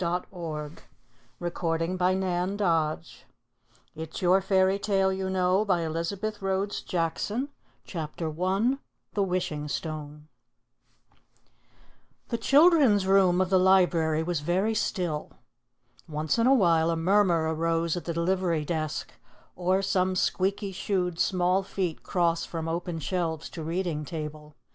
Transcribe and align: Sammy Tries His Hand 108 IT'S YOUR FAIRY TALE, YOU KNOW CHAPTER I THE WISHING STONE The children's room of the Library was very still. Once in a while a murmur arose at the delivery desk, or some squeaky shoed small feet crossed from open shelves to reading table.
Sammy 0.01 0.23
Tries 0.33 0.71
His 1.39 1.59
Hand 1.59 2.59
108 2.59 3.25
IT'S 3.97 4.19
YOUR 4.19 4.41
FAIRY 4.41 4.79
TALE, 4.79 5.13
YOU 5.13 5.29
KNOW 5.29 5.65
CHAPTER 7.85 8.31
I 8.43 8.77
THE 9.13 9.21
WISHING 9.23 9.67
STONE 9.67 10.27
The 12.29 12.37
children's 12.39 13.05
room 13.05 13.39
of 13.39 13.51
the 13.51 13.59
Library 13.59 14.23
was 14.23 14.39
very 14.39 14.73
still. 14.73 15.33
Once 16.09 16.39
in 16.39 16.47
a 16.47 16.55
while 16.55 16.89
a 16.89 16.95
murmur 16.95 17.53
arose 17.53 17.95
at 17.95 18.05
the 18.05 18.13
delivery 18.15 18.65
desk, 18.65 19.11
or 19.55 19.83
some 19.83 20.15
squeaky 20.15 20.71
shoed 20.71 21.19
small 21.19 21.61
feet 21.61 22.01
crossed 22.01 22.47
from 22.47 22.67
open 22.67 22.97
shelves 22.97 23.51
to 23.51 23.61
reading 23.61 24.03
table. 24.05 24.55